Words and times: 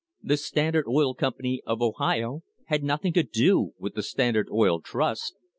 The 0.23 0.35
Standard 0.35 0.87
Oil 0.87 1.13
Company 1.13 1.61
of 1.67 1.79
Ohio 1.79 2.41
had 2.65 2.83
nothing 2.83 3.13
to 3.13 3.21
do 3.21 3.73
with 3.77 3.93
the 3.93 4.01
Standard 4.01 4.49
Oil 4.51 4.81
Trust. 4.81 5.35